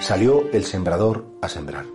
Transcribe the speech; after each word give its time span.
Salió 0.00 0.44
el 0.52 0.64
sembrador 0.64 1.24
a 1.40 1.48
sembrar. 1.48 1.86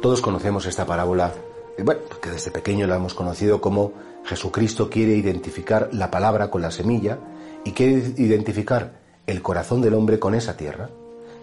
Todos 0.00 0.22
conocemos 0.22 0.64
esta 0.66 0.86
parábola, 0.86 1.32
eh, 1.76 1.82
bueno, 1.82 2.00
porque 2.08 2.30
desde 2.30 2.50
pequeño 2.50 2.86
la 2.86 2.96
hemos 2.96 3.14
conocido 3.14 3.60
como 3.60 3.92
Jesucristo 4.24 4.88
quiere 4.88 5.14
identificar 5.14 5.90
la 5.92 6.10
palabra 6.10 6.50
con 6.50 6.62
la 6.62 6.70
semilla 6.70 7.18
y 7.64 7.72
quiere 7.72 8.14
identificar 8.16 9.00
el 9.26 9.42
corazón 9.42 9.82
del 9.82 9.94
hombre 9.94 10.18
con 10.18 10.34
esa 10.34 10.56
tierra, 10.56 10.88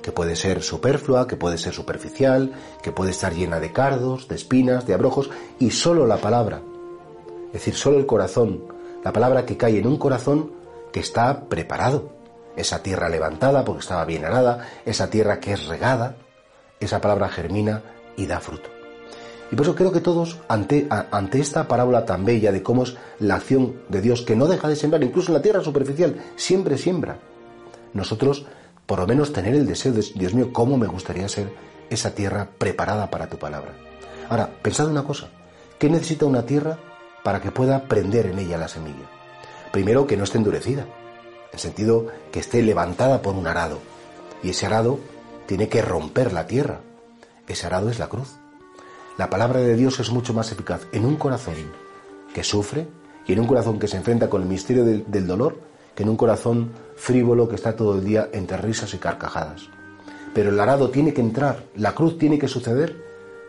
que 0.01 0.11
puede 0.11 0.35
ser 0.35 0.63
superflua, 0.63 1.27
que 1.27 1.37
puede 1.37 1.59
ser 1.59 1.73
superficial, 1.73 2.53
que 2.81 2.91
puede 2.91 3.11
estar 3.11 3.33
llena 3.33 3.59
de 3.59 3.71
cardos, 3.71 4.27
de 4.27 4.35
espinas, 4.35 4.87
de 4.87 4.95
abrojos, 4.95 5.29
y 5.59 5.69
solo 5.69 6.07
la 6.07 6.17
palabra, 6.17 6.61
es 7.47 7.53
decir, 7.53 7.75
solo 7.75 7.97
el 7.97 8.07
corazón, 8.07 8.63
la 9.05 9.13
palabra 9.13 9.45
que 9.45 9.57
cae 9.57 9.77
en 9.77 9.87
un 9.87 9.97
corazón 9.97 10.51
que 10.91 10.99
está 10.99 11.47
preparado, 11.47 12.16
esa 12.57 12.83
tierra 12.83 13.07
levantada 13.07 13.63
porque 13.63 13.81
estaba 13.81 14.03
bien 14.03 14.25
arada, 14.25 14.67
esa 14.85 15.09
tierra 15.09 15.39
que 15.39 15.53
es 15.53 15.67
regada, 15.67 16.15
esa 16.79 16.99
palabra 16.99 17.29
germina 17.29 17.83
y 18.17 18.25
da 18.25 18.39
fruto. 18.39 18.69
Y 19.51 19.55
por 19.55 19.65
eso 19.65 19.75
creo 19.75 19.93
que 19.93 20.01
todos, 20.01 20.39
ante, 20.49 20.87
ante 20.89 21.39
esta 21.39 21.67
parábola 21.67 22.05
tan 22.05 22.25
bella 22.25 22.51
de 22.51 22.61
cómo 22.61 22.83
es 22.83 22.97
la 23.19 23.35
acción 23.35 23.81
de 23.87 24.01
Dios, 24.01 24.23
que 24.23 24.35
no 24.35 24.47
deja 24.47 24.67
de 24.67 24.75
sembrar, 24.75 25.03
incluso 25.03 25.29
en 25.29 25.35
la 25.35 25.41
tierra 25.41 25.63
superficial, 25.63 26.21
siempre 26.35 26.77
siembra, 26.77 27.19
nosotros 27.93 28.45
por 28.85 28.99
lo 28.99 29.07
menos 29.07 29.33
tener 29.33 29.53
el 29.53 29.67
deseo 29.67 29.91
de, 29.93 30.05
Dios 30.15 30.33
mío, 30.33 30.51
cómo 30.51 30.77
me 30.77 30.87
gustaría 30.87 31.27
ser 31.29 31.53
esa 31.89 32.15
tierra 32.15 32.49
preparada 32.57 33.09
para 33.09 33.27
tu 33.27 33.37
palabra. 33.37 33.71
Ahora, 34.29 34.49
pensad 34.61 34.87
una 34.87 35.03
cosa, 35.03 35.27
¿qué 35.77 35.89
necesita 35.89 36.25
una 36.25 36.45
tierra 36.45 36.77
para 37.23 37.41
que 37.41 37.51
pueda 37.51 37.83
prender 37.83 38.27
en 38.27 38.39
ella 38.39 38.57
la 38.57 38.67
semilla? 38.67 39.09
Primero, 39.71 40.07
que 40.07 40.17
no 40.17 40.23
esté 40.23 40.37
endurecida, 40.37 40.85
en 41.51 41.59
sentido 41.59 42.07
que 42.31 42.39
esté 42.39 42.61
levantada 42.61 43.21
por 43.21 43.35
un 43.35 43.47
arado, 43.47 43.79
y 44.43 44.49
ese 44.49 44.65
arado 44.65 44.99
tiene 45.45 45.69
que 45.69 45.81
romper 45.81 46.33
la 46.33 46.47
tierra, 46.47 46.81
ese 47.47 47.65
arado 47.65 47.89
es 47.89 47.99
la 47.99 48.09
cruz. 48.09 48.35
La 49.17 49.29
palabra 49.29 49.61
de 49.61 49.75
Dios 49.75 49.99
es 49.99 50.11
mucho 50.11 50.33
más 50.33 50.51
eficaz 50.51 50.81
en 50.91 51.05
un 51.05 51.15
corazón 51.15 51.55
que 52.33 52.43
sufre 52.43 52.87
y 53.25 53.33
en 53.33 53.39
un 53.39 53.47
corazón 53.47 53.79
que 53.79 53.87
se 53.87 53.97
enfrenta 53.97 54.29
con 54.29 54.41
el 54.41 54.47
misterio 54.47 54.85
del, 54.85 55.27
dolor 55.27 55.59
que 55.95 56.03
en 56.03 56.09
un 56.09 56.17
corazón 56.17 56.71
frívolo 56.95 57.49
que 57.49 57.55
está 57.55 57.75
todo 57.75 57.95
el 57.95 58.05
día 58.05 58.29
entre 58.31 58.57
risas 58.57 58.93
y 58.93 58.99
carcajadas. 58.99 59.69
Pero 60.35 60.49
el 60.49 60.59
arado 60.59 60.91
tiene 60.91 61.13
que 61.13 61.21
entrar, 61.21 61.63
la 61.75 61.95
cruz 61.95 62.19
tiene 62.19 62.37
que 62.37 62.47
suceder 62.47 63.03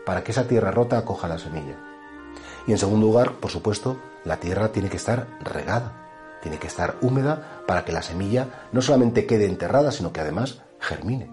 para 0.05 0.23
que 0.23 0.31
esa 0.31 0.47
tierra 0.47 0.71
rota 0.71 0.97
acoja 0.97 1.27
la 1.27 1.37
semilla. 1.37 1.77
Y 2.65 2.71
en 2.71 2.79
segundo 2.79 3.05
lugar, 3.05 3.33
por 3.33 3.51
supuesto, 3.51 3.97
la 4.25 4.37
tierra 4.37 4.71
tiene 4.71 4.89
que 4.89 4.97
estar 4.97 5.27
regada, 5.41 6.08
tiene 6.41 6.57
que 6.57 6.67
estar 6.67 6.95
húmeda 7.01 7.63
para 7.67 7.85
que 7.85 7.91
la 7.91 8.01
semilla 8.01 8.67
no 8.71 8.81
solamente 8.81 9.25
quede 9.25 9.45
enterrada, 9.45 9.91
sino 9.91 10.13
que 10.13 10.21
además 10.21 10.61
germine. 10.79 11.29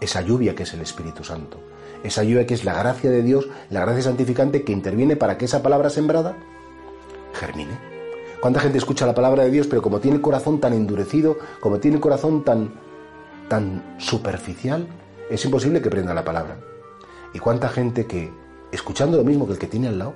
Esa 0.00 0.20
lluvia 0.20 0.54
que 0.54 0.64
es 0.64 0.74
el 0.74 0.80
Espíritu 0.80 1.24
Santo, 1.24 1.60
esa 2.02 2.22
lluvia 2.22 2.46
que 2.46 2.54
es 2.54 2.64
la 2.64 2.74
gracia 2.74 3.10
de 3.10 3.22
Dios, 3.22 3.48
la 3.70 3.80
gracia 3.80 4.02
santificante 4.02 4.62
que 4.62 4.72
interviene 4.72 5.16
para 5.16 5.38
que 5.38 5.46
esa 5.46 5.62
palabra 5.62 5.90
sembrada 5.90 6.36
germine. 7.32 7.78
¿Cuánta 8.40 8.60
gente 8.60 8.78
escucha 8.78 9.06
la 9.06 9.14
palabra 9.14 9.44
de 9.44 9.50
Dios, 9.50 9.66
pero 9.66 9.82
como 9.82 10.00
tiene 10.00 10.16
el 10.16 10.22
corazón 10.22 10.60
tan 10.60 10.72
endurecido, 10.72 11.38
como 11.60 11.78
tiene 11.78 11.96
el 11.96 12.02
corazón 12.02 12.44
tan, 12.44 12.74
tan 13.48 13.96
superficial, 13.98 14.86
es 15.30 15.44
imposible 15.44 15.80
que 15.80 15.90
prenda 15.90 16.14
la 16.14 16.24
palabra? 16.24 16.58
¿Y 17.32 17.38
cuánta 17.38 17.68
gente 17.68 18.06
que, 18.06 18.32
escuchando 18.70 19.16
lo 19.16 19.24
mismo 19.24 19.46
que 19.46 19.54
el 19.54 19.58
que 19.58 19.66
tiene 19.66 19.88
al 19.88 19.98
lado, 19.98 20.14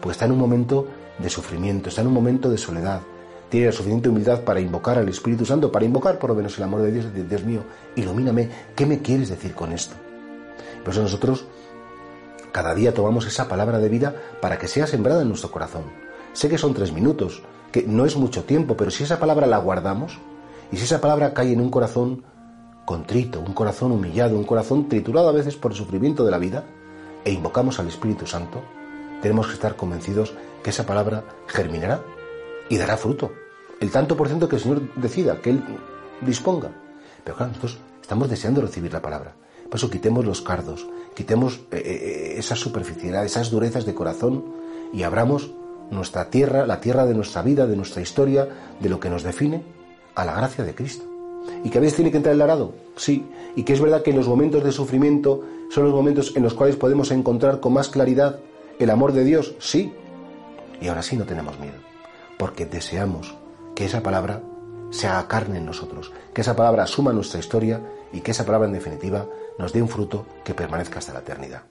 pues 0.00 0.14
está 0.14 0.24
en 0.24 0.32
un 0.32 0.38
momento 0.38 0.86
de 1.18 1.28
sufrimiento, 1.28 1.88
está 1.88 2.02
en 2.02 2.06
un 2.06 2.14
momento 2.14 2.50
de 2.50 2.58
soledad, 2.58 3.00
tiene 3.48 3.66
la 3.66 3.72
suficiente 3.72 4.08
humildad 4.08 4.40
para 4.40 4.60
invocar 4.60 4.98
al 4.98 5.08
Espíritu 5.08 5.44
Santo, 5.44 5.70
para 5.70 5.84
invocar 5.84 6.18
por 6.18 6.30
lo 6.30 6.36
menos 6.36 6.56
el 6.58 6.64
amor 6.64 6.82
de 6.82 6.92
Dios, 6.92 7.12
de 7.12 7.24
Dios 7.24 7.44
mío, 7.44 7.62
ilumíname, 7.94 8.48
¿qué 8.74 8.86
me 8.86 9.00
quieres 9.00 9.28
decir 9.28 9.54
con 9.54 9.72
esto? 9.72 9.94
Por 10.84 10.92
eso 10.92 11.02
nosotros 11.02 11.46
cada 12.52 12.74
día 12.74 12.94
tomamos 12.94 13.26
esa 13.26 13.48
palabra 13.48 13.78
de 13.78 13.88
vida 13.88 14.14
para 14.40 14.58
que 14.58 14.68
sea 14.68 14.86
sembrada 14.86 15.22
en 15.22 15.28
nuestro 15.28 15.50
corazón. 15.50 15.84
Sé 16.32 16.48
que 16.48 16.58
son 16.58 16.74
tres 16.74 16.92
minutos, 16.92 17.42
que 17.70 17.82
no 17.82 18.06
es 18.06 18.16
mucho 18.16 18.44
tiempo, 18.44 18.76
pero 18.76 18.90
si 18.90 19.04
esa 19.04 19.18
palabra 19.18 19.46
la 19.46 19.58
guardamos 19.58 20.18
y 20.72 20.76
si 20.76 20.84
esa 20.84 21.00
palabra 21.00 21.34
cae 21.34 21.52
en 21.52 21.60
un 21.60 21.70
corazón 21.70 22.24
contrito, 22.84 23.40
un 23.40 23.52
corazón 23.52 23.92
humillado, 23.92 24.36
un 24.36 24.44
corazón 24.44 24.88
triturado 24.88 25.28
a 25.28 25.32
veces 25.32 25.56
por 25.56 25.72
el 25.72 25.76
sufrimiento 25.76 26.24
de 26.24 26.30
la 26.30 26.38
vida, 26.38 26.64
e 27.24 27.32
invocamos 27.32 27.80
al 27.80 27.88
Espíritu 27.88 28.26
Santo, 28.26 28.62
tenemos 29.20 29.48
que 29.48 29.54
estar 29.54 29.76
convencidos 29.76 30.32
que 30.62 30.70
esa 30.70 30.86
palabra 30.86 31.24
germinará 31.48 32.00
y 32.68 32.78
dará 32.78 32.96
fruto. 32.96 33.32
El 33.80 33.90
tanto 33.90 34.16
por 34.16 34.28
ciento 34.28 34.48
que 34.48 34.56
el 34.56 34.62
Señor 34.62 34.94
decida, 34.96 35.40
que 35.40 35.50
Él 35.50 35.62
disponga. 36.20 36.70
Pero 37.24 37.36
claro, 37.36 37.52
nosotros 37.52 37.78
estamos 38.00 38.30
deseando 38.30 38.60
recibir 38.60 38.92
la 38.92 39.02
palabra. 39.02 39.34
Por 39.64 39.76
eso 39.76 39.90
quitemos 39.90 40.24
los 40.24 40.42
cardos, 40.42 40.86
quitemos 41.14 41.60
eh, 41.72 41.82
eh, 41.82 42.34
esa 42.38 42.54
superficialidad, 42.54 43.24
esas 43.24 43.50
durezas 43.50 43.84
de 43.84 43.94
corazón 43.94 44.44
y 44.92 45.02
abramos 45.02 45.50
nuestra 45.90 46.30
tierra, 46.30 46.66
la 46.66 46.80
tierra 46.80 47.04
de 47.04 47.14
nuestra 47.14 47.42
vida, 47.42 47.66
de 47.66 47.76
nuestra 47.76 48.00
historia, 48.00 48.48
de 48.80 48.88
lo 48.88 49.00
que 49.00 49.10
nos 49.10 49.22
define, 49.22 49.62
a 50.14 50.24
la 50.24 50.34
gracia 50.34 50.64
de 50.64 50.74
Cristo. 50.74 51.04
¿Y 51.64 51.70
que 51.70 51.78
a 51.78 51.80
veces 51.80 51.96
tiene 51.96 52.10
que 52.10 52.16
entrar 52.16 52.34
el 52.34 52.42
arado? 52.42 52.74
Sí. 52.96 53.26
Y 53.54 53.62
que 53.64 53.72
es 53.72 53.80
verdad 53.80 54.02
que 54.02 54.10
en 54.10 54.16
los 54.16 54.28
momentos 54.28 54.64
de 54.64 54.72
sufrimiento 54.72 55.44
son 55.70 55.84
los 55.84 55.92
momentos 55.92 56.34
en 56.36 56.42
los 56.42 56.54
cuales 56.54 56.76
podemos 56.76 57.10
encontrar 57.10 57.60
con 57.60 57.72
más 57.72 57.88
claridad 57.88 58.40
el 58.78 58.90
amor 58.90 59.12
de 59.12 59.24
Dios? 59.24 59.54
Sí. 59.58 59.92
Y 60.80 60.88
ahora 60.88 61.02
sí 61.02 61.16
no 61.16 61.24
tenemos 61.24 61.58
miedo, 61.58 61.78
porque 62.38 62.66
deseamos 62.66 63.34
que 63.76 63.84
esa 63.84 64.02
palabra 64.02 64.42
se 64.90 65.06
haga 65.06 65.28
carne 65.28 65.58
en 65.58 65.66
nosotros, 65.66 66.12
que 66.32 66.40
esa 66.40 66.56
palabra 66.56 66.84
asuma 66.84 67.12
nuestra 67.12 67.38
historia 67.38 67.80
y 68.12 68.22
que 68.22 68.30
esa 68.30 68.46
palabra 68.46 68.66
en 68.66 68.74
definitiva 68.74 69.26
nos 69.58 69.72
dé 69.72 69.82
un 69.82 69.88
fruto 69.88 70.26
que 70.42 70.54
permanezca 70.54 70.98
hasta 70.98 71.12
la 71.12 71.20
eternidad. 71.20 71.62